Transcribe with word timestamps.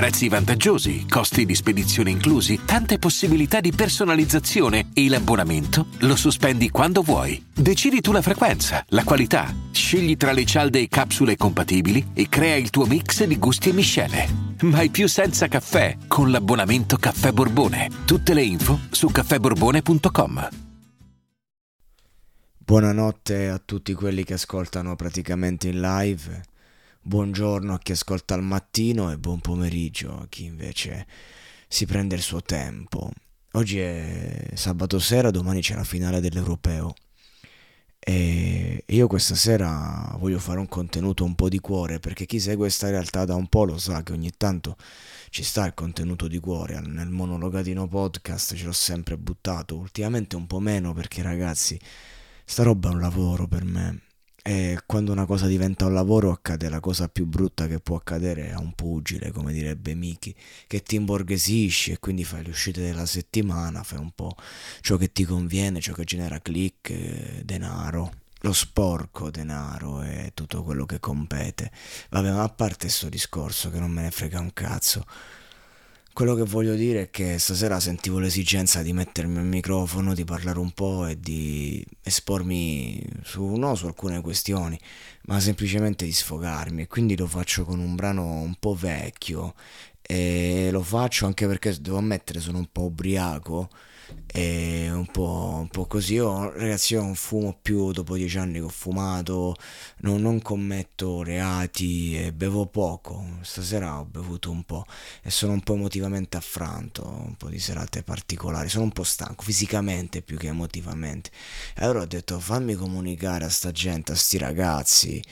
Prezzi 0.00 0.30
vantaggiosi, 0.30 1.04
costi 1.06 1.44
di 1.44 1.54
spedizione 1.54 2.08
inclusi, 2.08 2.60
tante 2.64 2.98
possibilità 2.98 3.60
di 3.60 3.70
personalizzazione 3.70 4.88
e 4.94 5.06
l'abbonamento 5.10 5.88
lo 5.98 6.16
sospendi 6.16 6.70
quando 6.70 7.02
vuoi. 7.02 7.44
Decidi 7.52 8.00
tu 8.00 8.10
la 8.10 8.22
frequenza, 8.22 8.82
la 8.88 9.04
qualità, 9.04 9.54
scegli 9.70 10.16
tra 10.16 10.32
le 10.32 10.46
cialde 10.46 10.80
e 10.80 10.88
capsule 10.88 11.36
compatibili 11.36 12.12
e 12.14 12.30
crea 12.30 12.56
il 12.56 12.70
tuo 12.70 12.86
mix 12.86 13.24
di 13.24 13.38
gusti 13.38 13.68
e 13.68 13.72
miscele. 13.74 14.26
Mai 14.62 14.88
più 14.88 15.06
senza 15.06 15.48
caffè 15.48 15.98
con 16.08 16.30
l'abbonamento 16.30 16.96
Caffè 16.96 17.32
Borbone. 17.32 17.90
Tutte 18.06 18.32
le 18.32 18.42
info 18.42 18.80
su 18.88 19.08
caffèborbone.com. 19.08 20.48
Buonanotte 22.56 23.48
a 23.50 23.60
tutti 23.62 23.92
quelli 23.92 24.24
che 24.24 24.32
ascoltano 24.32 24.96
praticamente 24.96 25.68
in 25.68 25.78
live. 25.82 26.48
Buongiorno 27.02 27.72
a 27.72 27.78
chi 27.78 27.92
ascolta 27.92 28.34
al 28.34 28.42
mattino 28.42 29.10
e 29.10 29.16
buon 29.16 29.40
pomeriggio 29.40 30.18
a 30.18 30.26
chi 30.28 30.44
invece 30.44 31.06
si 31.66 31.86
prende 31.86 32.14
il 32.14 32.20
suo 32.20 32.42
tempo. 32.42 33.10
Oggi 33.52 33.78
è 33.78 34.50
sabato 34.54 34.98
sera, 34.98 35.30
domani 35.30 35.62
c'è 35.62 35.74
la 35.74 35.82
finale 35.82 36.20
dell'Europeo. 36.20 36.94
E 37.98 38.84
io 38.86 39.06
questa 39.06 39.34
sera 39.34 40.14
voglio 40.18 40.38
fare 40.38 40.58
un 40.58 40.68
contenuto 40.68 41.24
un 41.24 41.34
po' 41.34 41.48
di 41.48 41.58
cuore 41.58 42.00
perché 42.00 42.26
chi 42.26 42.38
segue 42.38 42.64
questa 42.66 42.90
realtà 42.90 43.24
da 43.24 43.34
un 43.34 43.48
po' 43.48 43.64
lo 43.64 43.78
sa 43.78 44.02
che 44.02 44.12
ogni 44.12 44.32
tanto 44.36 44.76
ci 45.30 45.42
sta 45.42 45.64
il 45.64 45.72
contenuto 45.72 46.28
di 46.28 46.38
cuore. 46.38 46.80
Nel 46.80 47.08
monologatino 47.08 47.88
podcast 47.88 48.54
ce 48.54 48.64
l'ho 48.66 48.72
sempre 48.72 49.16
buttato, 49.16 49.74
ultimamente 49.76 50.36
un 50.36 50.46
po' 50.46 50.60
meno 50.60 50.92
perché 50.92 51.22
ragazzi 51.22 51.80
sta 52.44 52.62
roba 52.62 52.90
è 52.90 52.92
un 52.92 53.00
lavoro 53.00 53.46
per 53.48 53.64
me. 53.64 54.02
E 54.42 54.78
quando 54.86 55.12
una 55.12 55.26
cosa 55.26 55.46
diventa 55.46 55.84
un 55.84 55.92
lavoro 55.92 56.30
accade 56.30 56.68
la 56.68 56.80
cosa 56.80 57.08
più 57.08 57.26
brutta 57.26 57.66
che 57.66 57.78
può 57.78 57.96
accadere 57.96 58.52
a 58.52 58.58
un 58.58 58.72
pugile, 58.72 59.32
come 59.32 59.52
direbbe 59.52 59.94
Miki, 59.94 60.34
che 60.66 60.82
ti 60.82 60.96
imborghesisci 60.96 61.92
e 61.92 61.98
quindi 61.98 62.24
fai 62.24 62.44
le 62.44 62.50
uscite 62.50 62.80
della 62.80 63.06
settimana, 63.06 63.82
fai 63.82 63.98
un 63.98 64.12
po' 64.14 64.34
ciò 64.80 64.96
che 64.96 65.12
ti 65.12 65.24
conviene, 65.24 65.80
ciò 65.80 65.92
che 65.92 66.04
genera 66.04 66.40
click, 66.40 66.90
eh, 66.90 67.42
denaro, 67.44 68.12
lo 68.42 68.52
sporco 68.52 69.30
denaro 69.30 70.02
e 70.02 70.30
tutto 70.34 70.62
quello 70.62 70.86
che 70.86 71.00
compete. 71.00 71.70
Vabbè, 72.08 72.32
ma 72.32 72.42
a 72.42 72.48
parte 72.48 72.86
questo 72.86 73.08
discorso 73.08 73.70
che 73.70 73.78
non 73.78 73.90
me 73.90 74.02
ne 74.02 74.10
frega 74.10 74.40
un 74.40 74.52
cazzo. 74.52 75.04
Quello 76.20 76.34
che 76.34 76.44
voglio 76.44 76.74
dire 76.74 77.04
è 77.04 77.10
che 77.10 77.38
stasera 77.38 77.80
sentivo 77.80 78.18
l'esigenza 78.18 78.82
di 78.82 78.92
mettermi 78.92 79.38
al 79.38 79.46
microfono, 79.46 80.12
di 80.12 80.24
parlare 80.24 80.58
un 80.58 80.70
po' 80.72 81.06
e 81.06 81.18
di 81.18 81.82
espormi 82.02 83.02
su, 83.22 83.54
no, 83.54 83.74
su 83.74 83.86
alcune 83.86 84.20
questioni, 84.20 84.78
ma 85.28 85.40
semplicemente 85.40 86.04
di 86.04 86.12
sfogarmi. 86.12 86.82
E 86.82 86.86
quindi 86.88 87.16
lo 87.16 87.26
faccio 87.26 87.64
con 87.64 87.78
un 87.78 87.94
brano 87.94 88.42
un 88.42 88.54
po' 88.56 88.74
vecchio 88.74 89.54
e 90.02 90.68
lo 90.70 90.82
faccio 90.82 91.24
anche 91.24 91.46
perché 91.46 91.74
devo 91.80 91.96
ammettere 91.96 92.40
sono 92.40 92.58
un 92.58 92.68
po' 92.70 92.82
ubriaco 92.82 93.70
e 94.32 94.88
un 94.90 95.06
po', 95.06 95.58
un 95.60 95.68
po', 95.68 95.86
così. 95.86 96.14
Io, 96.14 96.52
ragazzi, 96.52 96.94
io 96.94 97.02
non 97.02 97.14
fumo 97.14 97.56
più 97.60 97.90
dopo 97.92 98.14
dieci 98.16 98.38
anni 98.38 98.54
che 98.54 98.60
ho 98.60 98.68
fumato, 98.68 99.56
non, 99.98 100.20
non, 100.22 100.40
commetto 100.40 101.22
reati 101.22 102.16
e 102.16 102.32
bevo 102.32 102.66
poco. 102.66 103.24
Stasera 103.40 103.98
ho 103.98 104.04
bevuto 104.04 104.50
un 104.50 104.62
po' 104.62 104.84
e 105.22 105.30
sono 105.30 105.52
un 105.52 105.60
po' 105.62 105.74
emotivamente 105.74 106.36
affranto, 106.36 107.06
un 107.06 107.34
po' 107.36 107.48
di 107.48 107.58
serate 107.58 108.02
particolari. 108.02 108.68
Sono 108.68 108.84
un 108.84 108.92
po' 108.92 109.02
stanco 109.04 109.42
fisicamente 109.42 110.22
più 110.22 110.36
che 110.36 110.48
emotivamente. 110.48 111.30
E 111.74 111.84
allora 111.84 112.02
ho 112.02 112.06
detto 112.06 112.38
fammi 112.38 112.74
comunicare 112.74 113.44
a 113.44 113.50
sta 113.50 113.72
gente, 113.72 114.12
a 114.12 114.14
sti 114.14 114.38
ragazzi, 114.38 115.22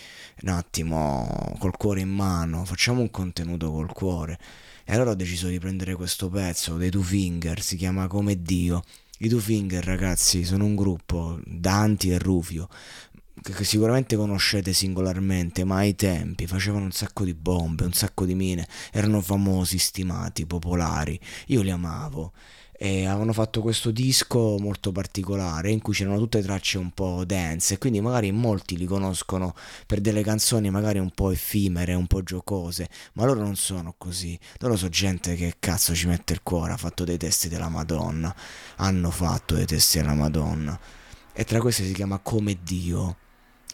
un 0.43 0.49
attimo, 0.49 1.55
col 1.59 1.77
cuore 1.77 2.01
in 2.01 2.11
mano, 2.11 2.65
facciamo 2.65 3.01
un 3.01 3.11
contenuto 3.11 3.71
col 3.71 3.93
cuore. 3.93 4.39
E 4.91 4.95
allora 4.95 5.11
ho 5.11 5.15
deciso 5.15 5.49
di 5.49 5.59
prendere 5.59 5.95
questo 5.97 6.31
pezzo 6.31 6.79
dei 6.79 6.89
Two 6.89 7.03
Finger, 7.03 7.61
si 7.61 7.77
chiama 7.77 8.07
Come 8.07 8.41
Dio. 8.41 8.83
I 9.19 9.29
Two 9.29 9.39
Finger, 9.39 9.85
ragazzi, 9.85 10.47
sono 10.47 10.65
un 10.65 10.75
gruppo, 10.75 11.39
Danti 11.45 12.09
e 12.09 12.17
Rufio, 12.17 12.71
che 13.43 13.65
sicuramente 13.65 14.17
conoscete 14.17 14.73
singolarmente, 14.73 15.65
ma 15.65 15.77
ai 15.77 15.95
tempi 15.95 16.47
facevano 16.47 16.87
un 16.87 16.93
sacco 16.93 17.25
di 17.25 17.35
bombe, 17.35 17.85
un 17.85 17.93
sacco 17.93 18.25
di 18.25 18.35
mine, 18.35 18.67
erano 18.91 19.21
famosi, 19.21 19.77
stimati, 19.77 20.47
popolari. 20.47 21.21
Io 21.49 21.61
li 21.61 21.71
amavo 21.71 22.33
e 22.81 23.07
avevano 23.07 23.33
fatto 23.33 23.61
questo 23.61 23.91
disco 23.91 24.57
molto 24.61 24.93
particolare 24.93 25.73
in 25.73 25.83
cui 25.83 25.95
c'erano 25.95 26.17
tutte 26.17 26.41
tracce 26.41 26.79
un 26.79 26.93
po' 26.93 27.25
dance 27.25 27.75
e 27.75 27.79
quindi 27.79 28.01
magari 28.01 28.31
molti 28.31 28.77
li 28.77 28.87
conoscono 28.87 29.53
per 29.85 30.01
delle 30.01 30.23
canzoni 30.23 30.71
magari 30.71 31.01
un 31.01 31.11
po' 31.11 31.33
effimere, 31.33 31.95
un 31.95 32.07
po' 32.07 32.23
giocose, 32.23 32.89
ma 33.15 33.25
loro 33.25 33.41
non 33.41 33.57
sono 33.57 33.95
così, 33.99 34.39
loro 34.59 34.77
sono 34.77 34.91
gente 34.91 35.35
che 35.35 35.57
cazzo 35.59 35.93
ci 35.93 36.07
mette 36.07 36.35
il 36.35 36.43
cuore, 36.45 36.73
ha 36.73 36.77
fatto 36.77 37.03
dei 37.03 37.17
testi 37.17 37.49
della 37.49 37.69
Madonna, 37.69 38.33
hanno 38.77 39.11
fatto 39.11 39.57
dei 39.57 39.67
testi 39.67 39.99
della 39.99 40.15
Madonna. 40.15 40.79
E 41.33 41.45
tra 41.45 41.61
questi 41.61 41.85
si 41.85 41.93
chiama 41.93 42.19
Come 42.19 42.59
Dio 42.63 43.17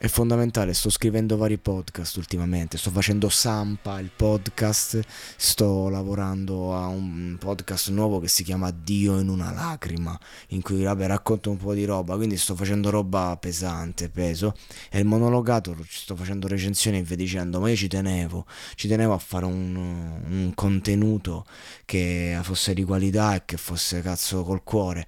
è 0.04 0.08
fondamentale, 0.08 0.74
sto 0.74 0.90
scrivendo 0.90 1.38
vari 1.38 1.56
podcast 1.56 2.18
ultimamente, 2.18 2.76
sto 2.76 2.90
facendo 2.90 3.30
Sampa, 3.30 3.98
il 4.00 4.10
podcast, 4.14 5.00
sto 5.34 5.88
lavorando 5.88 6.76
a 6.76 6.88
un 6.88 7.38
podcast 7.40 7.88
nuovo 7.88 8.20
che 8.20 8.28
si 8.28 8.44
chiama 8.44 8.70
Dio 8.70 9.18
in 9.18 9.30
una 9.30 9.50
lacrima, 9.50 10.18
in 10.48 10.60
cui 10.60 10.82
vabbè, 10.82 11.06
racconto 11.06 11.48
un 11.48 11.56
po' 11.56 11.72
di 11.72 11.86
roba, 11.86 12.16
quindi 12.16 12.36
sto 12.36 12.54
facendo 12.54 12.90
roba 12.90 13.34
pesante, 13.40 14.10
peso, 14.10 14.54
e 14.90 14.98
il 14.98 15.06
monologato 15.06 15.74
sto 15.88 16.14
facendo 16.14 16.48
recensioni 16.48 16.98
e 16.98 17.02
via 17.02 17.16
dicendo, 17.16 17.58
ma 17.58 17.70
io 17.70 17.76
ci 17.76 17.88
tenevo, 17.88 18.44
ci 18.74 18.88
tenevo 18.88 19.14
a 19.14 19.18
fare 19.18 19.46
un, 19.46 19.74
un 19.74 20.52
contenuto 20.54 21.46
che 21.86 22.38
fosse 22.42 22.74
di 22.74 22.84
qualità 22.84 23.36
e 23.36 23.44
che 23.46 23.56
fosse 23.56 24.02
cazzo 24.02 24.42
col 24.42 24.64
cuore 24.64 25.06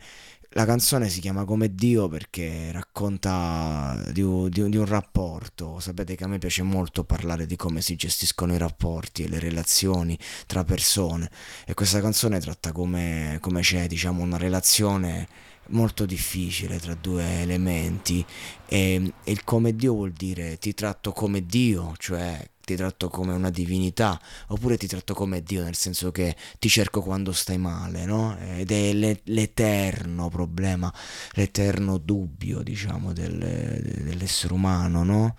la 0.51 0.65
canzone 0.65 1.09
si 1.09 1.21
chiama 1.21 1.45
Come 1.45 1.75
Dio 1.75 2.09
perché 2.09 2.71
racconta 2.73 4.01
di 4.13 4.23
di, 4.49 4.69
di 4.69 4.77
un, 4.77 4.85
rapporto. 4.87 5.81
Sapete 5.81 6.15
che 6.15 6.25
a 6.25 6.29
me 6.29 6.39
piace 6.39 6.63
molto 6.63 7.05
parlare 7.05 7.47
di 7.47 7.57
come 7.57 7.81
si 7.81 7.97
gestiscono 7.97 8.55
i 8.55 8.59
rapporti 8.59 9.25
e 9.25 9.29
le 9.29 9.39
relazioni 9.39 10.19
tra 10.47 10.65
persone. 10.65 11.31
E 11.67 11.75
questa 11.75 12.01
canzone 12.01 12.41
tratta 12.41 12.73
come, 12.73 13.39
come 13.41 13.61
c'è, 13.61 13.87
diciamo, 13.87 14.23
una 14.23 14.39
relazione 14.39 15.29
molto 15.69 16.07
difficile 16.07 16.79
tra 16.79 16.95
due 16.95 17.41
elementi. 17.41 18.25
E, 18.67 19.13
e 19.23 19.33
il 19.33 19.45
come 19.45 19.75
Dio 19.75 19.93
vuol 19.95 20.13
dire 20.13 20.59
ti 20.59 20.75
tratto 20.75 21.13
come 21.13 21.45
Dio, 21.45 21.95
cioè 21.99 22.39
ti 22.67 22.75
tratto 22.75 23.09
come 23.09 23.33
una 23.33 23.51
divinità, 23.51 24.21
oppure 24.49 24.77
ti 24.77 24.89
tratto 24.89 25.15
come 25.15 25.41
Dio, 25.41 25.63
nel 25.63 25.77
senso 25.77 26.11
che 26.11 26.35
ti 26.59 26.69
cerco 26.69 27.01
quando 27.01 27.31
stai 27.31 27.59
male, 27.59 28.05
no? 28.05 28.37
Ed 28.39 28.73
è 28.73 28.93
l'eterno 28.93 30.29
problema, 30.29 30.93
l'eterno 31.35 31.97
dubbio, 31.97 32.63
diciamo, 32.63 33.13
del, 33.13 33.39
dell'essere 34.03 34.53
umano, 34.53 35.05
no? 35.05 35.37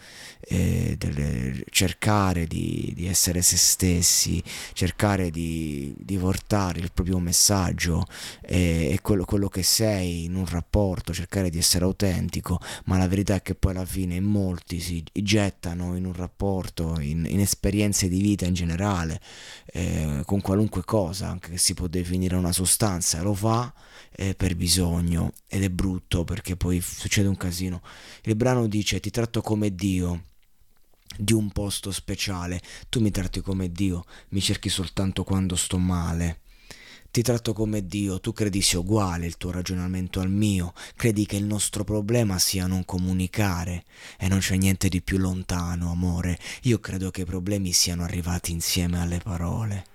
Del, 0.47 1.65
cercare 1.69 2.47
di, 2.47 2.93
di, 2.95 3.07
essere 3.07 3.41
se 3.41 3.57
stessi, 3.57 4.41
cercare 4.71 5.29
di, 5.29 5.93
di 5.97 6.17
portare 6.17 6.79
il 6.79 6.91
proprio 6.93 7.19
messaggio 7.19 8.05
e, 8.41 8.91
e 8.93 8.99
quello, 9.01 9.25
quello 9.25 9.49
che 9.49 9.63
sei 9.63 10.23
in 10.23 10.35
un 10.35 10.45
rapporto, 10.45 11.13
cercare 11.13 11.49
di 11.49 11.57
essere 11.57 11.83
autentico, 11.83 12.61
ma 12.85 12.97
la 12.97 13.09
verità 13.09 13.35
è 13.35 13.41
che 13.41 13.55
poi 13.55 13.73
alla 13.73 13.83
fine 13.85 14.15
in 14.15 14.23
molti 14.23 14.79
si 14.79 15.03
gettano 15.11 15.97
in 15.97 16.05
un 16.05 16.13
rapporto, 16.13 16.97
in 17.01 17.16
in, 17.17 17.25
in 17.25 17.39
esperienze 17.39 18.07
di 18.07 18.21
vita 18.21 18.45
in 18.45 18.53
generale, 18.53 19.19
eh, 19.65 20.21
con 20.25 20.41
qualunque 20.41 20.83
cosa, 20.83 21.29
anche 21.29 21.51
che 21.51 21.57
si 21.57 21.73
può 21.73 21.87
definire 21.87 22.35
una 22.35 22.51
sostanza, 22.51 23.21
lo 23.21 23.33
fa 23.33 23.73
eh, 24.11 24.35
per 24.35 24.55
bisogno 24.55 25.33
ed 25.47 25.63
è 25.63 25.69
brutto 25.69 26.23
perché 26.23 26.55
poi 26.55 26.81
succede 26.81 27.27
un 27.27 27.37
casino. 27.37 27.81
Il 28.23 28.35
brano 28.35 28.67
dice 28.67 28.99
ti 28.99 29.09
tratto 29.09 29.41
come 29.41 29.73
Dio 29.73 30.23
di 31.17 31.33
un 31.33 31.51
posto 31.51 31.91
speciale, 31.91 32.61
tu 32.89 32.99
mi 32.99 33.11
tratti 33.11 33.41
come 33.41 33.71
Dio, 33.71 34.05
mi 34.29 34.41
cerchi 34.41 34.69
soltanto 34.69 35.23
quando 35.23 35.55
sto 35.55 35.77
male. 35.77 36.41
Ti 37.17 37.23
tratto 37.23 37.53
come 37.53 37.83
Dio, 37.83 38.19
tu 38.19 38.31
credi 38.31 38.61
sia 38.61 38.77
uguale 38.77 39.25
il 39.25 39.37
tuo 39.37 39.49
ragionamento 39.49 40.19
al 40.19 40.29
mio, 40.29 40.73
credi 40.95 41.25
che 41.25 41.35
il 41.35 41.45
nostro 41.45 41.83
problema 41.83 42.37
sia 42.37 42.67
non 42.67 42.85
comunicare 42.85 43.85
e 44.19 44.27
non 44.27 44.37
c'è 44.37 44.55
niente 44.55 44.87
di 44.87 45.01
più 45.01 45.17
lontano, 45.17 45.89
amore. 45.89 46.37
Io 46.65 46.77
credo 46.79 47.09
che 47.09 47.21
i 47.21 47.25
problemi 47.25 47.71
siano 47.71 48.03
arrivati 48.03 48.51
insieme 48.51 49.01
alle 49.01 49.17
parole. 49.17 49.85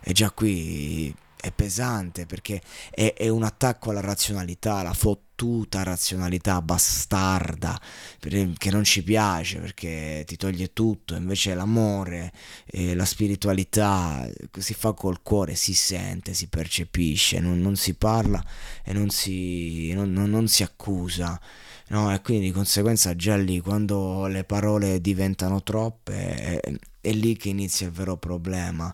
E 0.00 0.14
già 0.14 0.30
qui 0.30 1.14
è 1.44 1.52
pesante 1.52 2.24
perché 2.24 2.62
è, 2.90 3.12
è, 3.14 3.28
un 3.28 3.42
attacco 3.42 3.90
alla 3.90 4.00
razionalità, 4.00 4.82
la 4.82 4.94
fottuta 4.94 5.82
razionalità 5.82 6.62
bastarda 6.62 7.78
che 8.18 8.70
non 8.70 8.84
ci 8.84 9.02
piace 9.02 9.58
perché 9.58 10.24
ti 10.26 10.36
toglie 10.36 10.72
tutto, 10.72 11.14
invece 11.14 11.54
l'amore, 11.54 12.32
eh, 12.64 12.94
la 12.94 13.04
spiritualità 13.04 14.26
si 14.58 14.72
fa 14.72 14.94
col 14.94 15.20
cuore, 15.20 15.54
si 15.54 15.74
sente, 15.74 16.32
si 16.32 16.48
percepisce, 16.48 17.40
non, 17.40 17.60
non 17.60 17.76
si 17.76 17.92
parla 17.94 18.42
e 18.82 18.94
non 18.94 19.10
si, 19.10 19.92
non, 19.92 20.12
non 20.12 20.48
si 20.48 20.62
accusa. 20.62 21.38
No, 21.88 22.12
e 22.14 22.22
quindi 22.22 22.46
di 22.46 22.52
conseguenza 22.52 23.14
già 23.14 23.36
lì 23.36 23.60
quando 23.60 24.26
le 24.26 24.44
parole 24.44 25.02
diventano 25.02 25.62
troppe 25.62 26.34
è, 26.60 26.72
è 27.02 27.12
lì 27.12 27.36
che 27.36 27.50
inizia 27.50 27.86
il 27.86 27.92
vero 27.92 28.16
problema. 28.16 28.92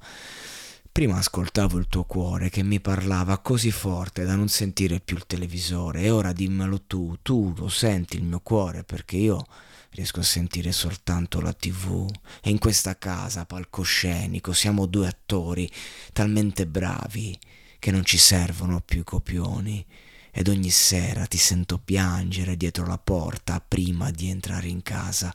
Prima 0.92 1.18
ascoltavo 1.18 1.78
il 1.78 1.86
tuo 1.86 2.02
cuore 2.04 2.50
che 2.50 2.64
mi 2.64 2.80
parlava 2.80 3.38
così 3.38 3.70
forte 3.70 4.24
da 4.24 4.34
non 4.34 4.48
sentire 4.48 4.98
più 4.98 5.16
il 5.16 5.24
televisore 5.24 6.02
e 6.02 6.10
ora 6.10 6.32
dimmelo 6.32 6.82
tu, 6.82 7.16
tu 7.22 7.54
lo 7.56 7.68
senti 7.68 8.16
il 8.16 8.24
mio 8.24 8.40
cuore 8.40 8.82
perché 8.82 9.16
io 9.16 9.46
riesco 9.90 10.18
a 10.18 10.24
sentire 10.24 10.72
soltanto 10.72 11.40
la 11.40 11.52
tv 11.52 12.10
e 12.42 12.50
in 12.50 12.58
questa 12.58 12.98
casa 12.98 13.46
palcoscenico 13.46 14.52
siamo 14.52 14.86
due 14.86 15.06
attori 15.06 15.70
talmente 16.12 16.66
bravi 16.66 17.38
che 17.78 17.92
non 17.92 18.04
ci 18.04 18.18
servono 18.18 18.80
più 18.80 19.04
copioni 19.04 19.86
ed 20.32 20.48
ogni 20.48 20.70
sera 20.70 21.26
ti 21.26 21.38
sento 21.38 21.78
piangere 21.78 22.56
dietro 22.56 22.84
la 22.84 22.98
porta 22.98 23.60
prima 23.60 24.10
di 24.10 24.28
entrare 24.28 24.66
in 24.66 24.82
casa, 24.82 25.34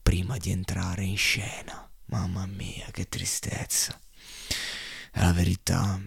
prima 0.00 0.36
di 0.36 0.50
entrare 0.50 1.04
in 1.04 1.16
scena. 1.16 1.88
Mamma 2.06 2.46
mia, 2.46 2.86
che 2.90 3.08
tristezza. 3.08 3.98
È 5.14 5.20
la 5.20 5.32
verità, 5.34 6.00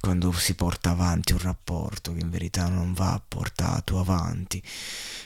quando 0.00 0.30
si 0.32 0.54
porta 0.54 0.90
avanti 0.90 1.32
un 1.32 1.38
rapporto 1.38 2.12
che 2.12 2.20
in 2.20 2.28
verità 2.28 2.68
non 2.68 2.92
va 2.92 3.20
portato 3.26 3.98
avanti, 3.98 4.62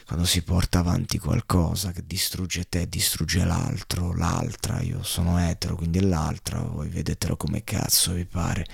quando 0.05 0.23
si 0.23 0.41
porta 0.41 0.79
avanti 0.79 1.19
qualcosa 1.19 1.91
che 1.91 2.05
distrugge 2.07 2.69
te, 2.69 2.87
distrugge 2.87 3.43
l'altro, 3.43 4.15
l'altra, 4.15 4.79
io 4.79 5.03
sono 5.03 5.37
etero, 5.37 5.75
quindi 5.75 5.99
l'altra, 5.99 6.61
voi 6.61 6.87
vedetelo 6.87 7.35
come 7.35 7.65
cazzo 7.65 8.13
vi 8.13 8.23
pare. 8.23 8.65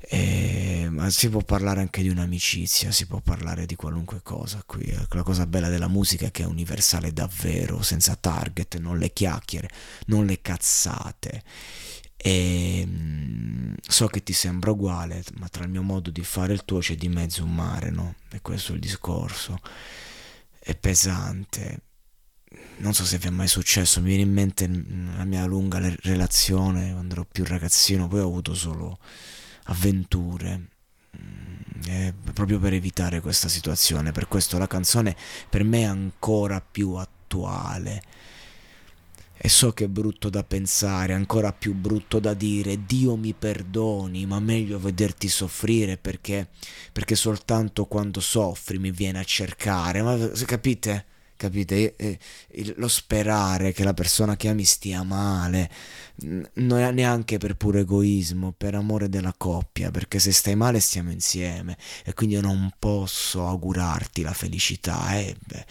E, 0.00 0.88
ma 0.90 1.08
si 1.08 1.28
può 1.28 1.42
parlare 1.42 1.78
anche 1.78 2.02
di 2.02 2.08
un'amicizia, 2.08 2.90
si 2.90 3.06
può 3.06 3.20
parlare 3.20 3.66
di 3.66 3.76
qualunque 3.76 4.20
cosa 4.22 4.60
qui. 4.66 4.92
La 5.10 5.22
cosa 5.22 5.46
bella 5.46 5.68
della 5.68 5.86
musica 5.86 6.26
è 6.26 6.30
che 6.32 6.42
è 6.42 6.46
universale 6.46 7.12
davvero, 7.12 7.82
senza 7.82 8.16
target, 8.16 8.78
non 8.78 8.98
le 8.98 9.12
chiacchiere, 9.12 9.70
non 10.06 10.26
le 10.26 10.40
cazzate 10.42 11.44
e 12.22 12.84
mm, 12.86 13.74
so 13.80 14.06
che 14.08 14.22
ti 14.22 14.34
sembra 14.34 14.72
uguale, 14.72 15.24
ma 15.38 15.48
tra 15.48 15.64
il 15.64 15.70
mio 15.70 15.82
modo 15.82 16.10
di 16.10 16.22
fare 16.22 16.52
e 16.52 16.54
il 16.56 16.64
tuo 16.66 16.78
c'è 16.80 16.94
di 16.94 17.08
mezzo 17.08 17.44
un 17.44 17.54
mare, 17.54 17.90
no? 17.90 18.14
E 18.30 18.40
questo 18.42 18.72
è 18.72 18.74
il 18.74 18.80
discorso. 18.80 19.58
È 20.58 20.76
pesante. 20.76 21.80
Non 22.78 22.92
so 22.92 23.04
se 23.04 23.16
vi 23.18 23.28
è 23.28 23.30
mai 23.30 23.48
successo, 23.48 24.00
mi 24.00 24.08
viene 24.08 24.22
in 24.22 24.32
mente 24.32 24.68
la 24.68 25.24
mia 25.24 25.46
lunga 25.46 25.78
relazione 26.02 26.92
quando 26.92 27.14
ero 27.14 27.24
più 27.24 27.44
ragazzino, 27.44 28.08
poi 28.08 28.20
ho 28.20 28.26
avuto 28.26 28.54
solo 28.54 28.98
avventure. 29.64 30.68
Eh, 31.86 32.12
proprio 32.34 32.58
per 32.58 32.74
evitare 32.74 33.20
questa 33.20 33.48
situazione, 33.48 34.12
per 34.12 34.28
questo 34.28 34.58
la 34.58 34.66
canzone 34.66 35.16
per 35.48 35.64
me 35.64 35.80
è 35.80 35.84
ancora 35.84 36.60
più 36.60 36.92
attuale 36.94 38.02
e 39.42 39.48
so 39.48 39.72
che 39.72 39.84
è 39.84 39.88
brutto 39.88 40.28
da 40.28 40.44
pensare, 40.44 41.14
ancora 41.14 41.50
più 41.50 41.72
brutto 41.74 42.18
da 42.18 42.34
dire, 42.34 42.84
Dio 42.84 43.16
mi 43.16 43.32
perdoni, 43.32 44.26
ma 44.26 44.38
meglio 44.38 44.78
vederti 44.78 45.28
soffrire 45.28 45.96
perché, 45.96 46.48
perché 46.92 47.14
soltanto 47.14 47.86
quando 47.86 48.20
soffri 48.20 48.78
mi 48.78 48.90
viene 48.90 49.18
a 49.18 49.24
cercare. 49.24 50.02
Ma 50.02 50.18
capite? 50.44 51.06
Capite? 51.36 51.94
lo 52.76 52.88
sperare 52.88 53.72
che 53.72 53.82
la 53.82 53.94
persona 53.94 54.36
che 54.36 54.48
ami 54.48 54.64
stia 54.64 55.02
male, 55.04 55.70
non 56.56 56.78
è 56.78 56.90
neanche 56.90 57.38
per 57.38 57.56
puro 57.56 57.78
egoismo, 57.78 58.52
per 58.54 58.74
amore 58.74 59.08
della 59.08 59.32
coppia, 59.34 59.90
perché 59.90 60.18
se 60.18 60.32
stai 60.32 60.54
male 60.54 60.80
stiamo 60.80 61.10
insieme 61.12 61.78
e 62.04 62.12
quindi 62.12 62.34
io 62.34 62.42
non 62.42 62.70
posso 62.78 63.46
augurarti 63.46 64.20
la 64.20 64.34
felicità. 64.34 65.16
Eh, 65.18 65.34
beh 65.46 65.64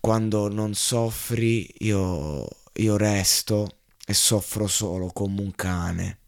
quando 0.00 0.48
non 0.48 0.74
soffri 0.74 1.68
io, 1.78 2.46
io 2.74 2.96
resto 2.96 3.78
e 4.06 4.14
soffro 4.14 4.66
solo 4.66 5.08
come 5.08 5.40
un 5.40 5.52
cane. 5.54 6.18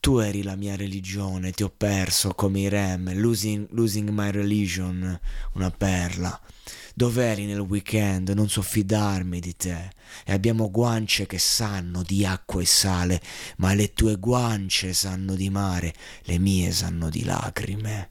Tu 0.00 0.18
eri 0.18 0.42
la 0.42 0.54
mia 0.54 0.76
religione, 0.76 1.50
ti 1.50 1.64
ho 1.64 1.72
perso 1.74 2.34
come 2.34 2.60
i 2.60 2.68
rem, 2.68 3.12
losing, 3.14 3.66
losing 3.70 4.10
my 4.10 4.30
religion, 4.30 5.18
una 5.54 5.70
perla. 5.70 6.40
Dov'eri 6.94 7.44
nel 7.44 7.60
weekend? 7.60 8.28
Non 8.30 8.48
so 8.48 8.62
fidarmi 8.62 9.40
di 9.40 9.56
te. 9.56 9.90
E 10.24 10.32
abbiamo 10.32 10.70
guance 10.70 11.26
che 11.26 11.38
sanno 11.38 12.02
di 12.02 12.24
acqua 12.24 12.62
e 12.62 12.66
sale, 12.66 13.20
ma 13.56 13.74
le 13.74 13.92
tue 13.92 14.16
guance 14.16 14.92
sanno 14.92 15.34
di 15.34 15.50
mare, 15.50 15.92
le 16.22 16.38
mie 16.38 16.70
sanno 16.70 17.10
di 17.10 17.24
lacrime. 17.24 18.10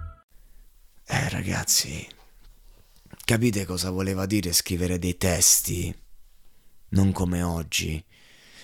Ragazzi, 1.31 2.05
capite 3.23 3.63
cosa 3.63 3.89
voleva 3.89 4.25
dire 4.25 4.51
scrivere 4.51 4.99
dei 4.99 5.15
testi? 5.15 5.95
Non 6.89 7.13
come 7.13 7.41
oggi, 7.41 8.03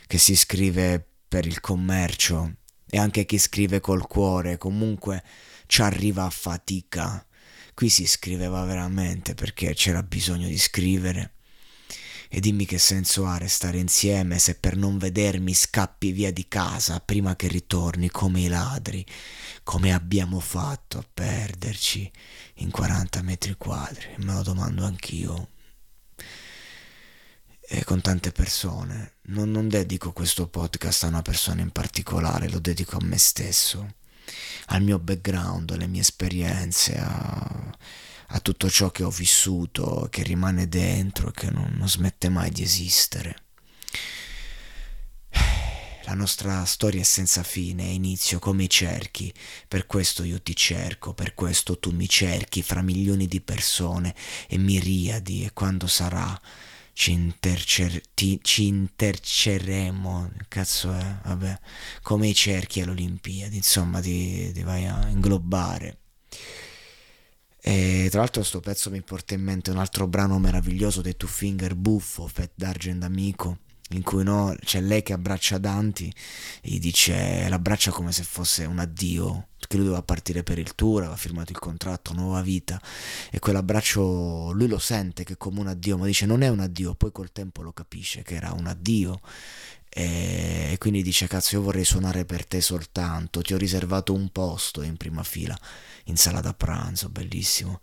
che 0.05 0.17
si 0.17 0.35
scrive 0.35 1.01
per 1.29 1.45
il 1.45 1.61
commercio 1.61 2.57
e 2.89 2.97
anche 2.97 3.23
chi 3.23 3.37
scrive 3.37 3.79
col 3.79 4.05
cuore 4.05 4.57
comunque 4.57 5.23
ci 5.65 5.81
arriva 5.81 6.25
a 6.25 6.29
fatica. 6.29 7.25
Qui 7.73 7.87
si 7.87 8.05
scriveva 8.05 8.65
veramente 8.65 9.33
perché 9.33 9.73
c'era 9.73 10.03
bisogno 10.03 10.49
di 10.49 10.57
scrivere. 10.57 11.35
E 12.27 12.41
dimmi 12.41 12.65
che 12.65 12.79
senso 12.79 13.25
ha 13.25 13.37
restare 13.37 13.77
insieme 13.77 14.39
se 14.39 14.55
per 14.55 14.75
non 14.75 14.97
vedermi 14.97 15.53
scappi 15.53 16.11
via 16.11 16.33
di 16.33 16.45
casa 16.49 16.99
prima 16.99 17.37
che 17.37 17.47
ritorni 17.47 18.09
come 18.09 18.41
i 18.41 18.49
ladri 18.49 19.05
come 19.63 19.93
abbiamo 19.93 20.39
fatto 20.39 20.97
a 20.97 21.05
perderci 21.13 22.11
in 22.57 22.71
40 22.71 23.21
metri 23.21 23.55
quadri? 23.57 24.15
Me 24.17 24.33
lo 24.33 24.41
domando 24.43 24.85
anch'io. 24.85 25.49
E 27.69 27.83
con 27.83 28.01
tante 28.01 28.31
persone. 28.31 29.17
Non, 29.23 29.51
non 29.51 29.67
dedico 29.67 30.13
questo 30.13 30.47
podcast 30.47 31.03
a 31.03 31.07
una 31.07 31.21
persona 31.21 31.61
in 31.61 31.71
particolare, 31.71 32.49
lo 32.49 32.59
dedico 32.59 32.97
a 32.97 33.03
me 33.03 33.17
stesso, 33.17 33.95
al 34.67 34.81
mio 34.81 34.99
background, 34.99 35.71
alle 35.71 35.87
mie 35.87 36.01
esperienze, 36.01 36.97
a, 36.97 37.77
a 38.27 38.39
tutto 38.39 38.69
ciò 38.69 38.89
che 38.91 39.03
ho 39.03 39.09
vissuto, 39.09 40.07
che 40.09 40.23
rimane 40.23 40.67
dentro, 40.69 41.31
che 41.31 41.49
non, 41.49 41.73
non 41.77 41.89
smette 41.89 42.29
mai 42.29 42.51
di 42.51 42.63
esistere. 42.63 43.46
Nostra 46.17 46.65
storia 46.65 47.01
è 47.01 47.03
senza 47.03 47.43
fine, 47.43 47.83
inizio 47.83 48.39
come 48.39 48.63
i 48.63 48.69
cerchi. 48.69 49.31
Per 49.67 49.85
questo 49.85 50.23
io 50.23 50.41
ti 50.41 50.55
cerco, 50.55 51.13
per 51.13 51.35
questo 51.35 51.77
tu 51.77 51.91
mi 51.91 52.09
cerchi 52.09 52.63
fra 52.63 52.81
milioni 52.81 53.27
di 53.27 53.39
persone 53.39 54.15
e 54.47 54.57
miriadi 54.57 55.45
e 55.45 55.53
quando 55.53 55.85
sarà 55.85 56.39
ci, 56.93 57.11
intercer- 57.11 58.03
ti, 58.15 58.39
ci 58.41 58.65
interceremo, 58.65 60.31
cazzo 60.47 60.91
è, 60.91 61.17
vabbè, 61.23 61.59
come 62.01 62.27
i 62.29 62.33
cerchi 62.33 62.81
alle 62.81 62.91
Olimpiadi, 62.91 63.55
insomma 63.55 64.01
ti, 64.01 64.51
ti 64.51 64.63
vai 64.63 64.87
a 64.87 65.07
inglobare. 65.09 65.99
E 67.61 68.07
tra 68.09 68.21
l'altro 68.21 68.41
sto 68.41 68.59
pezzo 68.59 68.89
mi 68.89 69.03
porta 69.03 69.35
in 69.35 69.43
mente 69.43 69.69
un 69.69 69.77
altro 69.77 70.07
brano 70.07 70.39
meraviglioso 70.39 71.01
dei 71.01 71.15
Two 71.15 71.29
Finger 71.29 71.75
Buffo, 71.75 72.27
Fat 72.27 72.51
D'Argent 72.55 73.03
Amico, 73.03 73.59
in 73.91 74.03
cui 74.03 74.23
no, 74.23 74.55
c'è 74.59 74.81
lei 74.81 75.01
che 75.01 75.13
abbraccia 75.13 75.57
Dante 75.57 76.05
e 76.05 76.13
gli 76.61 76.79
dice 76.79 77.47
l'abbraccia 77.47 77.91
come 77.91 78.11
se 78.11 78.23
fosse 78.23 78.65
un 78.65 78.79
addio 78.79 79.47
perché 79.57 79.75
lui 79.77 79.85
doveva 79.85 80.03
partire 80.03 80.43
per 80.43 80.59
il 80.59 80.75
tour 80.75 81.01
aveva 81.01 81.15
firmato 81.15 81.51
il 81.51 81.59
contratto 81.59 82.13
nuova 82.13 82.41
vita 82.41 82.79
e 83.31 83.39
quell'abbraccio 83.39 84.51
lui 84.51 84.67
lo 84.67 84.77
sente 84.77 85.23
che 85.23 85.33
è 85.33 85.37
come 85.37 85.59
un 85.59 85.67
addio 85.67 85.97
ma 85.97 86.05
dice 86.05 86.25
non 86.25 86.41
è 86.41 86.47
un 86.47 86.59
addio 86.59 86.93
poi 86.93 87.11
col 87.11 87.31
tempo 87.31 87.61
lo 87.61 87.71
capisce 87.71 88.21
che 88.21 88.35
era 88.35 88.51
un 88.51 88.67
addio 88.67 89.19
e 89.89 90.75
quindi 90.77 91.01
dice 91.01 91.27
cazzo 91.27 91.55
io 91.55 91.63
vorrei 91.63 91.83
suonare 91.83 92.23
per 92.23 92.45
te 92.45 92.61
soltanto, 92.61 93.41
ti 93.41 93.55
ho 93.55 93.57
riservato 93.57 94.13
un 94.13 94.29
posto 94.29 94.83
in 94.83 94.95
prima 94.95 95.23
fila 95.23 95.57
in 96.07 96.17
sala 96.17 96.39
da 96.39 96.53
pranzo, 96.53 97.09
bellissimo. 97.09 97.79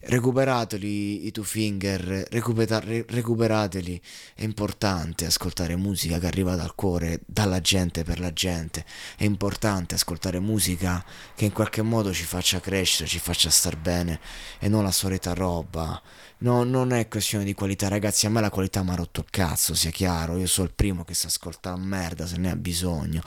Recuperateli 0.00 1.26
i 1.26 1.30
Two 1.32 1.42
Finger, 1.42 2.26
recupera- 2.30 2.80
recuperateli, 2.80 4.00
è 4.34 4.44
importante 4.44 5.26
ascoltare 5.26 5.76
musica 5.76 6.18
che 6.18 6.26
arriva 6.26 6.54
dal 6.54 6.74
cuore, 6.74 7.20
dalla 7.26 7.60
gente 7.60 8.04
per 8.04 8.20
la 8.20 8.32
gente, 8.32 8.84
è 9.16 9.24
importante 9.24 9.96
ascoltare 9.96 10.38
musica 10.38 11.04
che 11.34 11.44
in 11.44 11.52
qualche 11.52 11.82
modo 11.82 12.12
ci 12.12 12.24
faccia 12.24 12.60
crescere, 12.60 13.08
ci 13.08 13.18
faccia 13.18 13.50
star 13.50 13.76
bene 13.76 14.20
e 14.58 14.68
non 14.68 14.82
la 14.82 14.92
solita 14.92 15.34
roba. 15.34 16.00
No, 16.38 16.62
non 16.64 16.92
è 16.92 17.08
questione 17.08 17.44
di 17.44 17.54
qualità, 17.54 17.88
ragazzi, 17.88 18.26
a 18.26 18.30
me 18.30 18.40
la 18.40 18.50
qualità 18.50 18.82
mi 18.82 18.90
ha 18.90 18.94
rotto 18.94 19.20
il 19.20 19.26
cazzo, 19.30 19.74
sia 19.74 19.90
chiaro, 19.90 20.36
io 20.36 20.46
sono 20.46 20.66
il 20.68 20.74
primo 20.74 21.04
che 21.04 21.14
si 21.14 21.26
ascolta 21.26 21.70
la 21.70 21.76
merda 21.76 22.26
se 22.26 22.36
ne 22.36 22.50
ha 22.50 22.56
bisogno. 22.56 23.22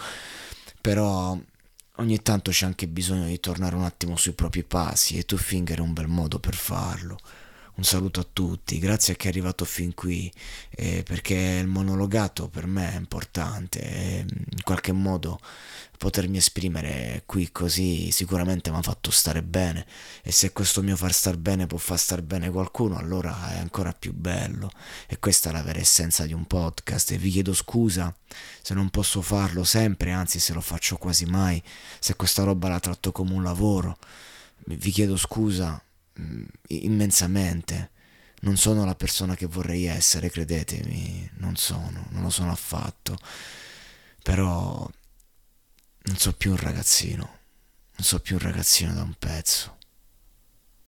Però 0.79 1.37
ogni 1.95 2.21
tanto 2.21 2.51
c'è 2.51 2.65
anche 2.65 2.87
bisogno 2.87 3.25
di 3.25 3.39
tornare 3.39 3.75
un 3.75 3.83
attimo 3.83 4.15
sui 4.15 4.33
propri 4.33 4.63
passi 4.63 5.17
e 5.17 5.23
Two 5.23 5.37
Finger 5.37 5.77
è 5.77 5.81
un 5.81 5.93
bel 5.93 6.07
modo 6.07 6.39
per 6.39 6.55
farlo. 6.55 7.17
Un 7.81 7.87
saluto 7.87 8.19
a 8.19 8.27
tutti, 8.31 8.77
grazie 8.77 9.13
a 9.13 9.15
chi 9.15 9.25
è 9.25 9.29
arrivato 9.29 9.65
fin 9.65 9.95
qui, 9.95 10.31
eh, 10.69 11.01
perché 11.01 11.57
il 11.59 11.65
monologato 11.65 12.47
per 12.47 12.67
me 12.67 12.93
è 12.93 12.95
importante, 12.95 13.81
e 13.81 14.19
in 14.27 14.61
qualche 14.63 14.91
modo 14.91 15.39
potermi 15.97 16.37
esprimere 16.37 17.23
qui 17.25 17.51
così 17.51 18.11
sicuramente 18.11 18.69
mi 18.69 18.77
ha 18.77 18.83
fatto 18.83 19.09
stare 19.09 19.41
bene 19.41 19.87
e 20.21 20.31
se 20.31 20.51
questo 20.51 20.83
mio 20.83 20.95
far 20.95 21.11
star 21.11 21.37
bene 21.37 21.65
può 21.65 21.79
far 21.79 21.97
star 21.97 22.21
bene 22.21 22.51
qualcuno 22.51 22.97
allora 22.97 23.55
è 23.55 23.57
ancora 23.57 23.93
più 23.93 24.13
bello. 24.13 24.69
E 25.07 25.17
questa 25.17 25.49
è 25.49 25.51
la 25.51 25.63
vera 25.63 25.79
essenza 25.79 26.27
di 26.27 26.33
un 26.33 26.45
podcast 26.45 27.09
e 27.09 27.17
vi 27.17 27.31
chiedo 27.31 27.51
scusa 27.51 28.15
se 28.61 28.75
non 28.75 28.91
posso 28.91 29.23
farlo 29.23 29.63
sempre 29.63 30.11
anzi 30.11 30.37
se 30.37 30.53
lo 30.53 30.61
faccio 30.61 30.97
quasi 30.97 31.25
mai 31.25 31.59
se 31.97 32.15
questa 32.15 32.43
roba 32.43 32.69
la 32.69 32.79
tratto 32.79 33.11
come 33.11 33.33
un 33.33 33.41
lavoro. 33.41 33.97
Vi 34.65 34.91
chiedo 34.91 35.17
scusa 35.17 35.83
immensamente 36.67 37.91
non 38.41 38.57
sono 38.57 38.85
la 38.85 38.95
persona 38.95 39.35
che 39.35 39.45
vorrei 39.45 39.85
essere 39.85 40.29
credetemi 40.29 41.29
non 41.37 41.55
sono 41.55 42.07
non 42.09 42.23
lo 42.23 42.29
sono 42.29 42.51
affatto 42.51 43.17
però 44.23 44.89
non 46.03 46.17
so 46.17 46.33
più 46.33 46.51
un 46.51 46.57
ragazzino, 46.57 47.23
non 47.23 48.05
so 48.05 48.19
più 48.19 48.35
un 48.35 48.41
ragazzino 48.41 48.93
da 48.93 49.03
un 49.03 49.13
pezzo. 49.17 49.77